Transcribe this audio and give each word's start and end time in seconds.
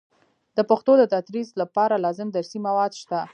د 0.57 0.59
پښتو 0.69 0.91
د 0.97 1.03
تدریس 1.13 1.49
لپاره 1.61 1.95
لازم 2.05 2.27
درسي 2.31 2.59
مواد 2.67 2.91
نشته. 2.95 3.19